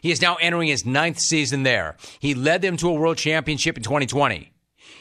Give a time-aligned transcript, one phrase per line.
[0.00, 1.96] He is now entering his ninth season there.
[2.20, 4.52] He led them to a world championship in 2020.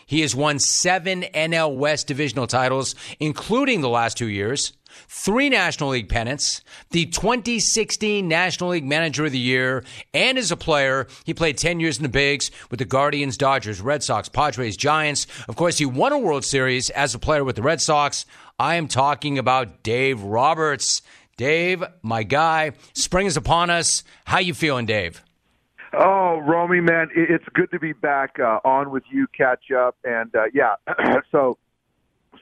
[0.07, 4.71] He has won seven NL West divisional titles, including the last two years,
[5.09, 9.83] three National League pennants, the 2016 National League Manager of the Year,
[10.13, 13.81] and as a player, he played 10 years in the bigs with the Guardians, Dodgers,
[13.81, 15.27] Red Sox, Padres, Giants.
[15.49, 18.25] Of course, he won a World Series as a player with the Red Sox.
[18.57, 21.01] I am talking about Dave Roberts.
[21.37, 24.03] Dave, my guy, spring is upon us.
[24.25, 25.23] How you feeling, Dave?
[25.93, 30.35] Oh, Romy, man, it's good to be back uh, on with you, catch up, and
[30.35, 30.75] uh, yeah.
[31.31, 31.59] so,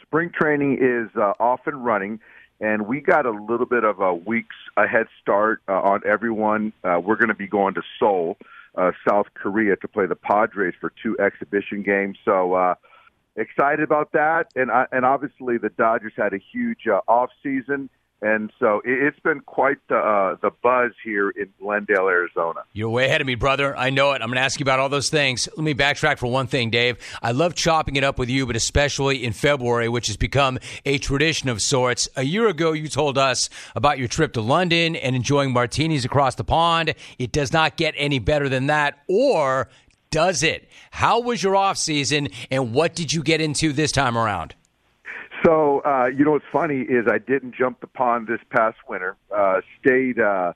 [0.02, 2.21] spring training is uh, off and running,
[2.62, 6.71] and we got a little bit of a weeks a head start uh, on everyone.
[6.85, 8.38] Uh, we're going to be going to Seoul,
[8.76, 12.18] uh, South Korea, to play the Padres for two exhibition games.
[12.23, 12.54] So.
[12.54, 12.76] Uh,
[13.38, 17.90] excited about that, and I, and obviously the Dodgers had a huge uh, off season,
[18.22, 22.62] and so it's been quite the uh, the buzz here in Glendale, Arizona.
[22.74, 23.78] You're way ahead of me, brother.
[23.78, 24.22] I know it.
[24.22, 25.50] I'm going to ask you about all those things.
[25.55, 26.98] Let me backtrack for one thing, Dave.
[27.22, 30.98] I love chopping it up with you, but especially in February, which has become a
[30.98, 32.07] tradition of sorts.
[32.16, 36.35] A year ago, you told us about your trip to London and enjoying martinis across
[36.35, 36.96] the pond.
[37.20, 39.70] It does not get any better than that, or
[40.10, 40.70] does it?
[40.91, 44.55] How was your off season, and what did you get into this time around?
[45.44, 49.16] So uh, you know what's funny is I didn't jump the pond this past winter.
[49.36, 50.54] Uh, stayed uh,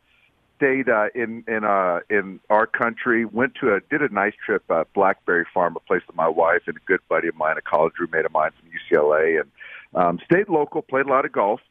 [0.58, 3.26] stayed uh, in in uh, in our country.
[3.26, 6.64] Went to a did a nice trip at Blackberry Farm, a place with my wife
[6.68, 9.52] and a good buddy of mine, a college roommate of mine from UCLA, and
[9.96, 10.82] um, stayed local.
[10.82, 11.62] Played a lot of golf.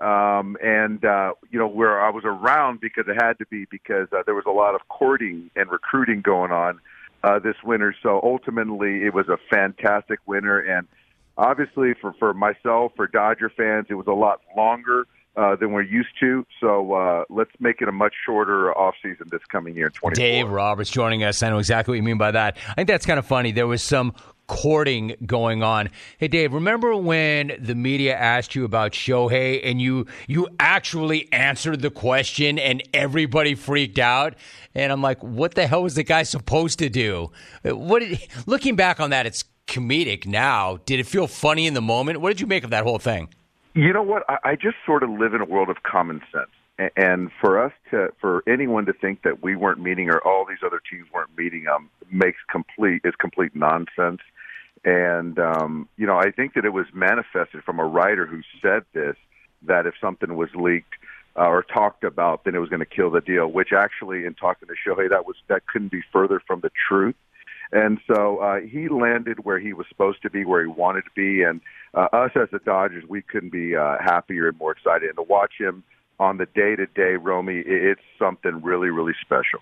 [0.00, 4.06] Um, and uh, you know where I was around because it had to be because
[4.12, 6.78] uh, there was a lot of courting and recruiting going on
[7.24, 7.94] uh, this winter.
[8.00, 10.86] So ultimately, it was a fantastic winter, and
[11.38, 15.06] obviously for for myself, for Dodger fans, it was a lot longer.
[15.36, 16.44] Uh, than we're used to.
[16.60, 20.14] So uh, let's make it a much shorter offseason this coming year 2024.
[20.14, 21.44] Dave Roberts joining us.
[21.44, 22.56] I know exactly what you mean by that.
[22.70, 23.52] I think that's kind of funny.
[23.52, 24.14] There was some
[24.48, 25.90] courting going on.
[26.18, 31.82] Hey Dave, remember when the media asked you about Shohei and you you actually answered
[31.82, 34.34] the question and everybody freaked out?
[34.74, 37.30] And I'm like, what the hell was the guy supposed to do?
[37.62, 40.78] What did, looking back on that, it's comedic now.
[40.84, 42.20] Did it feel funny in the moment?
[42.20, 43.28] What did you make of that whole thing?
[43.74, 44.24] You know what?
[44.28, 46.50] I, I just sort of live in a world of common sense.
[46.96, 50.58] And for us to, for anyone to think that we weren't meeting or all these
[50.64, 54.20] other teams weren't meeting them makes complete is complete nonsense.
[54.84, 58.84] And um, you know, I think that it was manifested from a writer who said
[58.94, 59.16] this
[59.62, 60.94] that if something was leaked
[61.36, 63.48] uh, or talked about, then it was going to kill the deal.
[63.48, 67.16] Which actually, in talking to Shohei, that was that couldn't be further from the truth.
[67.72, 71.10] And so uh, he landed where he was supposed to be, where he wanted to
[71.14, 71.42] be.
[71.42, 71.60] And
[71.94, 75.08] uh, us as the Dodgers, we couldn't be uh, happier and more excited.
[75.08, 75.84] And to watch him
[76.18, 79.60] on the day to day, Romy, it's something really, really special.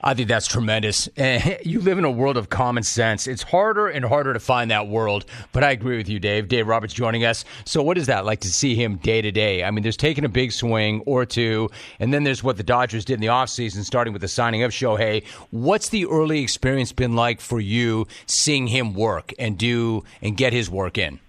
[0.00, 1.08] I think that's tremendous.
[1.62, 3.26] You live in a world of common sense.
[3.26, 6.48] It's harder and harder to find that world, but I agree with you, Dave.
[6.48, 7.44] Dave Roberts joining us.
[7.64, 9.64] So, what is that like to see him day to day?
[9.64, 11.68] I mean, there's taking a big swing or two,
[12.00, 14.70] and then there's what the Dodgers did in the offseason, starting with the signing of
[14.70, 15.26] Shohei.
[15.50, 20.52] What's the early experience been like for you seeing him work and do and get
[20.52, 21.20] his work in?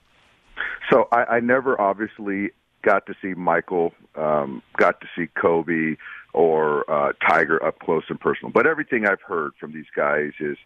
[0.91, 2.51] So, I, I never obviously
[2.83, 5.95] got to see Michael, um, got to see Kobe
[6.33, 8.51] or uh, Tiger up close and personal.
[8.51, 10.57] But everything I've heard from these guys is,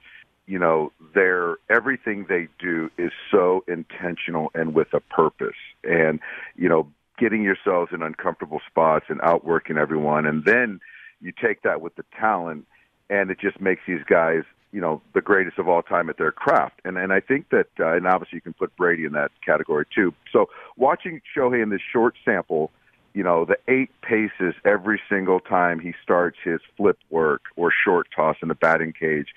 [0.45, 5.55] you know, their everything they do is so intentional and with a purpose.
[5.83, 6.19] And
[6.55, 6.87] you know,
[7.17, 10.79] getting yourselves in uncomfortable spots and outworking everyone, and then
[11.21, 12.65] you take that with the talent,
[13.09, 14.43] and it just makes these guys,
[14.73, 16.81] you know, the greatest of all time at their craft.
[16.83, 19.85] And and I think that, uh, and obviously you can put Brady in that category
[19.95, 20.13] too.
[20.33, 22.71] So watching Shohei in this short sample
[23.13, 28.07] you know, the eight paces every single time he starts his flip work or short
[28.15, 29.27] toss in the batting cage,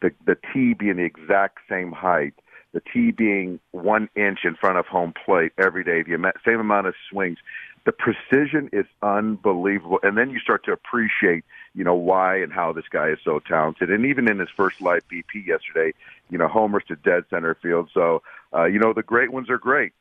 [0.00, 2.34] the the tee being the exact same height,
[2.72, 6.86] the tee being one inch in front of home plate every day, the same amount
[6.86, 7.38] of swings.
[7.84, 12.72] The precision is unbelievable, and then you start to appreciate, you know, why and how
[12.72, 13.92] this guy is so talented.
[13.92, 15.96] And even in his first live BP yesterday,
[16.28, 17.88] you know, homers to dead center field.
[17.94, 18.22] So,
[18.52, 19.92] uh, you know, the great ones are great.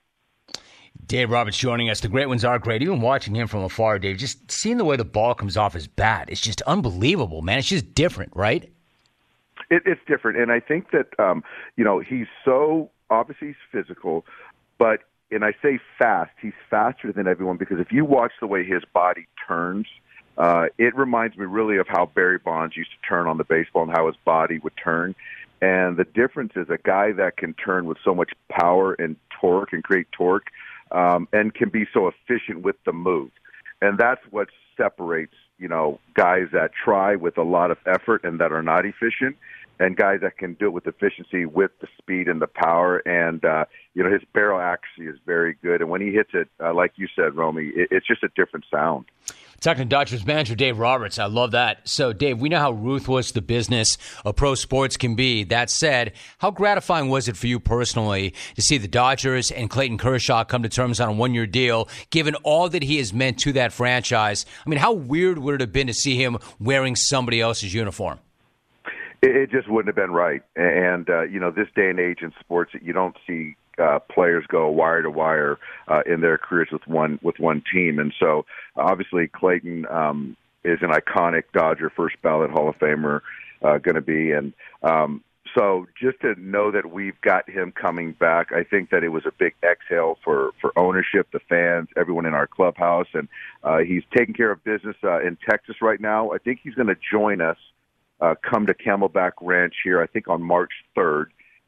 [1.07, 1.99] Dave Roberts joining us.
[1.99, 2.81] The great ones are great.
[2.81, 5.87] Even watching him from afar, Dave, just seeing the way the ball comes off his
[5.87, 7.59] bat, it's just unbelievable, man.
[7.59, 8.71] It's just different, right?
[9.69, 11.43] It, it's different, and I think that um,
[11.75, 14.25] you know he's so obviously he's physical,
[14.77, 16.31] but and I say fast.
[16.41, 19.87] He's faster than everyone because if you watch the way his body turns,
[20.37, 23.83] uh, it reminds me really of how Barry Bonds used to turn on the baseball
[23.83, 25.15] and how his body would turn.
[25.61, 29.73] And the difference is a guy that can turn with so much power and torque
[29.73, 30.47] and create torque
[30.91, 33.31] um, and can be so efficient with the move.
[33.81, 34.47] And that's what
[34.77, 38.85] separates you know, guys that try with a lot of effort and that are not
[38.85, 39.37] efficient,
[39.79, 42.97] and guys that can do it with efficiency, with the speed and the power.
[42.99, 45.81] And uh, you know, his barrel accuracy is very good.
[45.81, 48.65] And when he hits it, uh, like you said, Romy, it, it's just a different
[48.71, 49.05] sound.
[49.61, 51.17] Talking to Dodgers manager Dave Roberts.
[51.17, 51.87] I love that.
[51.87, 55.43] So, Dave, we know how ruthless the business of pro sports can be.
[55.43, 59.97] That said, how gratifying was it for you personally to see the Dodgers and Clayton
[59.97, 63.39] Kershaw come to terms on a one year deal, given all that he has meant
[63.39, 64.45] to that franchise?
[64.65, 68.19] I mean, how weird would it have been to see him wearing somebody else's uniform?
[69.21, 70.43] It, just wouldn't have been right.
[70.55, 74.45] And, uh, you know, this day and age in sports, you don't see uh, players
[74.47, 75.57] go wire to wire
[75.87, 78.45] uh, in their careers with one with one team, and so
[78.75, 83.21] obviously Clayton um, is an iconic Dodger first ballot Hall of Famer
[83.61, 85.23] uh, going to be, and um,
[85.55, 89.25] so just to know that we've got him coming back, I think that it was
[89.25, 93.27] a big exhale for for ownership, the fans, everyone in our clubhouse, and
[93.63, 96.31] uh, he's taking care of business uh, in Texas right now.
[96.31, 97.57] I think he's going to join us.
[98.21, 101.25] Uh, come to Camelback Ranch here, I think on March 3rd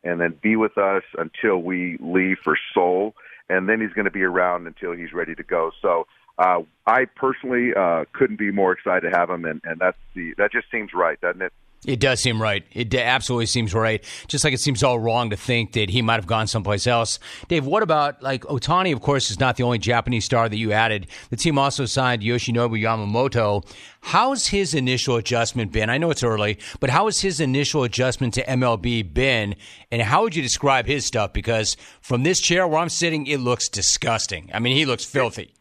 [0.08, 3.16] and then be with us until we leave for Seoul,
[3.50, 5.72] and then he's going to be around until he's ready to go.
[5.82, 6.08] So
[6.38, 10.34] uh, I personally uh, couldn't be more excited to have him, and, and that's the
[10.38, 11.54] that just seems right, doesn't it?
[11.86, 12.66] It does seem right.
[12.74, 14.04] It absolutely seems right.
[14.28, 17.20] Just like it seems all wrong to think that he might have gone someplace else.
[17.48, 18.92] Dave, what about like Ohtani?
[18.94, 21.08] Of course, is not the only Japanese star that you added.
[21.30, 23.64] The team also signed Yoshinobu Yamamoto.
[24.02, 25.90] How's his initial adjustment been?
[25.90, 29.56] I know it's early, but how has his initial adjustment to MLB been?
[29.92, 31.32] And how would you describe his stuff?
[31.32, 34.50] Because from this chair where I'm sitting, it looks disgusting.
[34.54, 35.54] I mean, he looks filthy.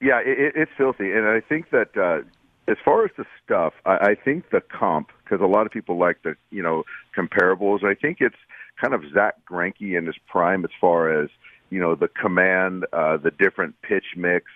[0.00, 1.96] Yeah, it, it's filthy, and I think that.
[1.96, 2.28] Uh,
[2.68, 5.98] as far as the stuff, I, I think the comp because a lot of people
[5.98, 6.84] like the you know
[7.16, 7.84] comparables.
[7.84, 8.36] I think it's
[8.80, 11.30] kind of Zack Greinke in his prime as far as
[11.70, 14.46] you know the command, uh, the different pitch mix,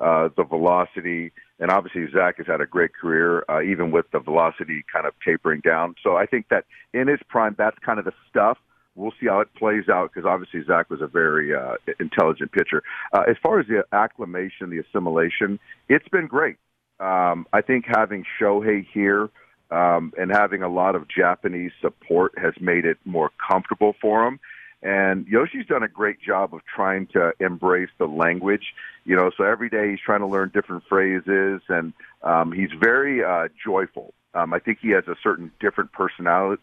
[0.00, 4.18] uh, the velocity, and obviously Zack has had a great career, uh, even with the
[4.18, 5.94] velocity kind of tapering down.
[6.02, 8.58] So I think that in his prime, that's kind of the stuff.
[8.96, 12.82] We'll see how it plays out because obviously Zack was a very uh, intelligent pitcher.
[13.12, 15.58] Uh, as far as the acclimation, the assimilation,
[15.88, 16.56] it's been great.
[17.00, 19.30] Um, I think having Shohei here
[19.74, 24.38] um, and having a lot of Japanese support has made it more comfortable for him.
[24.82, 28.74] And Yoshi's done a great job of trying to embrace the language,
[29.04, 29.30] you know.
[29.36, 31.92] So every day he's trying to learn different phrases, and
[32.22, 34.12] um, he's very uh, joyful.
[34.34, 36.62] Um, I think he has a certain different personality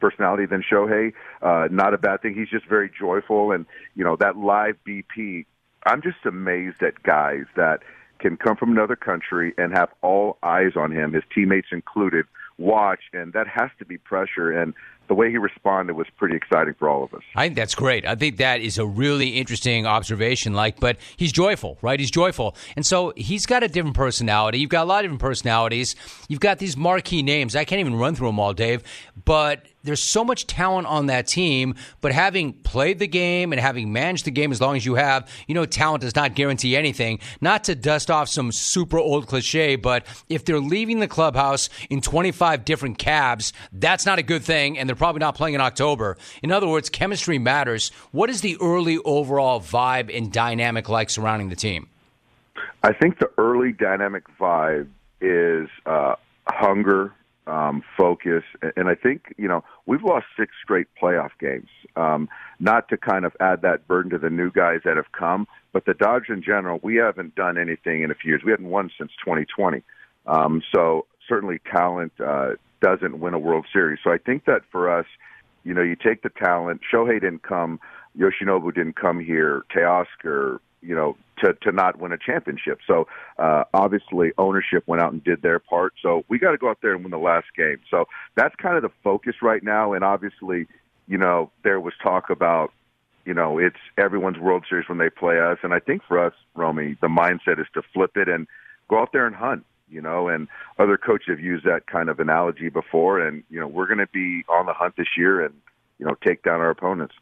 [0.00, 1.12] personality than Shohei.
[1.42, 2.34] Uh, not a bad thing.
[2.34, 3.66] He's just very joyful, and
[3.96, 5.44] you know that live BP.
[5.84, 7.80] I'm just amazed at guys that
[8.18, 12.26] can come from another country and have all eyes on him, his teammates included,
[12.58, 14.50] watch, and that has to be pressure.
[14.50, 14.74] And
[15.08, 17.22] the way he responded was pretty exciting for all of us.
[17.34, 18.06] I think that's great.
[18.06, 20.52] I think that is a really interesting observation.
[20.52, 21.98] Like, but he's joyful, right?
[21.98, 24.58] He's joyful, and so he's got a different personality.
[24.58, 25.96] You've got a lot of different personalities.
[26.28, 27.56] You've got these marquee names.
[27.56, 28.82] I can't even run through them all, Dave.
[29.24, 33.90] But there's so much talent on that team, but having played the game and having
[33.90, 37.18] managed the game as long as you have, you know, talent does not guarantee anything.
[37.40, 42.02] Not to dust off some super old cliche, but if they're leaving the clubhouse in
[42.02, 46.18] 25 different cabs, that's not a good thing, and they're probably not playing in October.
[46.42, 47.88] In other words, chemistry matters.
[48.12, 51.88] What is the early overall vibe and dynamic like surrounding the team?
[52.82, 54.88] I think the early dynamic vibe
[55.22, 57.14] is uh, hunger
[57.48, 58.44] um, focus.
[58.76, 61.68] And I think, you know, we've lost six straight playoff games.
[61.96, 62.28] Um,
[62.60, 65.84] not to kind of add that burden to the new guys that have come, but
[65.86, 68.42] the Dodgers in general, we haven't done anything in a few years.
[68.44, 69.82] We haven't won since 2020.
[70.26, 72.50] Um, so certainly talent uh,
[72.82, 73.98] doesn't win a World Series.
[74.04, 75.06] So I think that for us,
[75.64, 76.80] you know, you take the talent.
[76.92, 77.80] Shohei didn't come.
[78.18, 79.64] Yoshinobu didn't come here.
[79.74, 82.80] Teoscar, you know, to to not win a championship.
[82.86, 83.06] So
[83.38, 85.94] uh, obviously ownership went out and did their part.
[86.02, 87.80] So we got to go out there and win the last game.
[87.90, 88.06] So
[88.36, 89.92] that's kind of the focus right now.
[89.92, 90.66] And obviously,
[91.06, 92.72] you know, there was talk about
[93.24, 95.58] you know it's everyone's World Series when they play us.
[95.62, 98.46] And I think for us, Romy, the mindset is to flip it and
[98.88, 99.64] go out there and hunt.
[99.90, 103.20] You know, and other coaches have used that kind of analogy before.
[103.20, 105.54] And you know, we're going to be on the hunt this year and
[105.98, 107.14] you know take down our opponents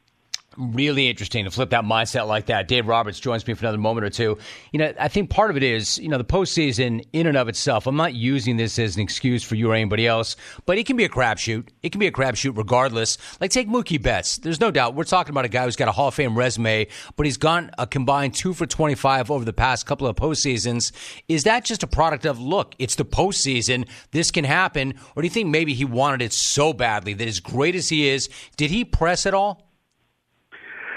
[0.59, 2.69] really interesting to flip that mindset like that.
[2.69, 4.39] Dave Roberts joins me for another moment or two.
[4.73, 7.49] You know, I think part of it is, you know, the postseason in and of
[7.49, 7.87] itself.
[7.87, 10.97] I'm not using this as an excuse for you or anybody else, but it can
[10.97, 11.69] be a crapshoot.
[11.83, 13.19] It can be a crapshoot regardless.
[13.41, 14.39] Like take Mookie Betts.
[14.39, 16.87] There's no doubt we're talking about a guy who's got a Hall of Fame resume,
[17.17, 20.93] but he's gone a combined two for 25 over the past couple of postseasons.
[21.29, 22.75] Is that just a product of look?
[22.79, 23.89] It's the postseason.
[24.11, 27.41] This can happen, or do you think maybe he wanted it so badly that as
[27.41, 29.66] great as he is, did he press at all?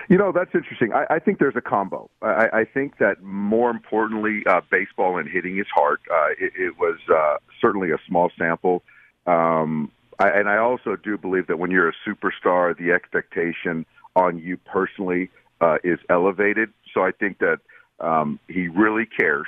[0.10, 0.92] You know, that's interesting.
[0.92, 2.10] I, I think there's a combo.
[2.24, 6.00] I, I think that more importantly, uh, baseball and hitting is hard.
[6.12, 8.82] Uh, it, it was uh, certainly a small sample.
[9.28, 13.86] Um, I, and I also do believe that when you're a superstar, the expectation
[14.16, 15.30] on you personally
[15.62, 16.74] uh, is elevated.
[16.92, 17.60] So I think that
[18.00, 19.48] um, he really cares.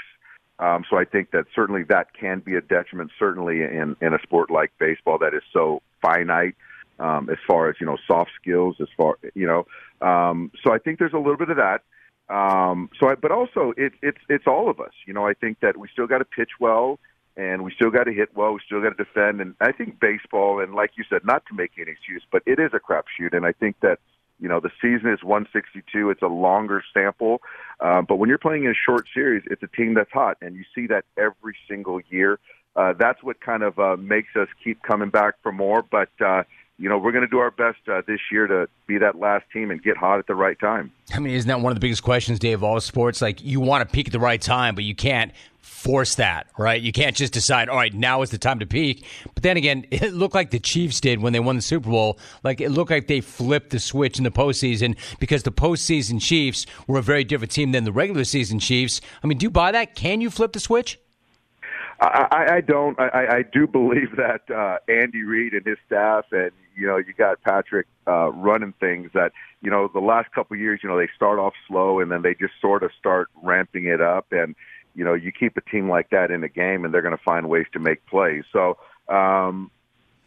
[0.60, 4.20] Um, so I think that certainly that can be a detriment, certainly in, in a
[4.22, 6.56] sport like baseball that is so finite
[7.02, 9.66] um, as far as you know soft skills, as far you know.
[10.06, 11.82] Um, so I think there's a little bit of that.
[12.34, 14.94] Um, so, I, but also it, it's it's all of us.
[15.06, 17.00] You know, I think that we still got to pitch well,
[17.36, 18.54] and we still got to hit well.
[18.54, 19.42] We still got to defend.
[19.42, 22.60] And I think baseball, and like you said, not to make any excuse, but it
[22.60, 23.36] is a crapshoot.
[23.36, 24.00] And I think that
[24.42, 26.10] you know, the season is 162.
[26.10, 27.42] It's a longer sample.
[27.80, 30.38] Uh, but when you're playing in a short series, it's a team that's hot.
[30.42, 32.40] And you see that every single year.
[32.76, 35.84] Uh, that's what kind of uh, makes us keep coming back for more.
[35.84, 36.44] But, uh,
[36.82, 39.46] you know, we're going to do our best uh, this year to be that last
[39.54, 40.92] team and get hot at the right time.
[41.14, 43.22] I mean, isn't that one of the biggest questions, Dave, of all sports?
[43.22, 46.82] Like, you want to peak at the right time, but you can't force that, right?
[46.82, 49.06] You can't just decide, all right, now is the time to peak.
[49.36, 52.18] But then again, it looked like the Chiefs did when they won the Super Bowl.
[52.44, 56.66] Like, it looked like they flipped the switch in the postseason because the postseason Chiefs
[56.88, 59.02] were a very different team than the regular season Chiefs.
[59.24, 59.94] I mean, do you buy that?
[59.94, 60.98] Can you flip the switch?
[62.02, 63.00] I, I don't.
[63.00, 67.14] I, I do believe that uh, Andy Reid and his staff, and you know, you
[67.14, 69.12] got Patrick uh, running things.
[69.14, 72.12] That you know, the last couple of years, you know, they start off slow and
[72.12, 74.28] then they just sort of start ramping it up.
[74.32, 74.56] And
[74.96, 77.24] you know, you keep a team like that in a game, and they're going to
[77.24, 78.44] find ways to make plays.
[78.52, 79.72] So, um,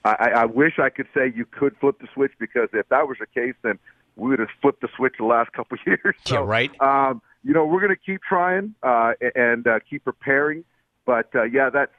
[0.04, 3.16] I, I wish I could say you could flip the switch because if that was
[3.18, 3.78] the case, then
[4.16, 6.14] we would have flipped the switch the last couple of years.
[6.24, 6.80] So, yeah, right.
[6.80, 10.64] Um, you know, we're going to keep trying uh, and uh, keep preparing.
[11.06, 11.90] But uh, yeah, that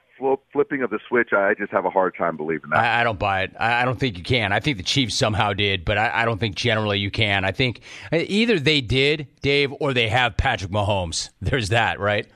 [0.52, 2.80] flipping of the switch, I just have a hard time believing that.
[2.80, 3.54] I, I don't buy it.
[3.60, 4.52] I, I, don't think you can.
[4.52, 7.46] I think the Chiefs somehow did, but I, I, don't think generally you can.
[7.46, 7.82] I think
[8.12, 11.30] uh, either they did, Dave, or they have Patrick Mahomes.
[11.42, 12.28] There's that, right?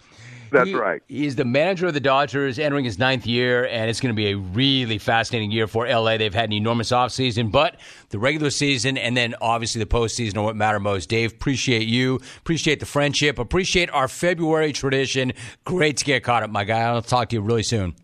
[0.52, 1.02] That's he, right.
[1.08, 4.32] He's the manager of the Dodgers, entering his ninth year, and it's going to be
[4.32, 6.18] a really fascinating year for LA.
[6.18, 7.80] They've had an enormous offseason, but
[8.10, 11.10] the regular season and then obviously the postseason are what matter most.
[11.10, 15.34] Dave, appreciate you, appreciate the friendship, appreciate our February tradition.
[15.66, 16.82] Great to get caught up, my guy.
[16.82, 17.96] I'll talk to you really soon.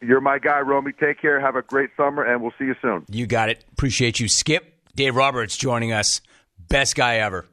[0.00, 0.92] You're my guy, Romy.
[0.92, 1.40] Take care.
[1.40, 3.04] Have a great summer, and we'll see you soon.
[3.08, 3.64] You got it.
[3.72, 4.74] Appreciate you, Skip.
[4.94, 6.20] Dave Roberts joining us.
[6.68, 7.46] Best guy ever.